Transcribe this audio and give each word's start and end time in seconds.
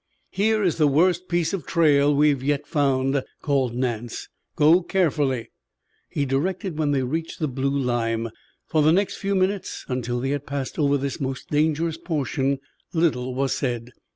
"Here 0.31 0.63
is 0.63 0.77
the 0.77 0.87
worst 0.87 1.27
piece 1.27 1.53
of 1.53 1.67
trail 1.67 2.11
we 2.11 2.29
have 2.29 2.41
yet 2.41 2.65
found," 2.65 3.23
called 3.43 3.75
Nance. 3.75 4.29
"Go 4.55 4.81
carefully," 4.81 5.51
he 6.09 6.25
directed 6.25 6.75
when 6.79 6.89
they 6.89 7.03
reached 7.03 7.37
the 7.37 7.47
"blue 7.47 7.77
lime." 7.77 8.29
For 8.65 8.81
the 8.81 8.91
next 8.93 9.17
few 9.17 9.35
minutes, 9.35 9.85
until 9.87 10.19
they 10.19 10.31
had 10.31 10.47
passed 10.47 10.79
over 10.79 10.97
this 10.97 11.19
most 11.21 11.51
dangerous 11.51 11.97
portion, 11.99 12.57
little 12.95 13.35
was 13.35 13.53
said. 13.53 13.91